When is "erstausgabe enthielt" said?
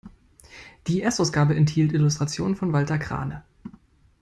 1.03-1.91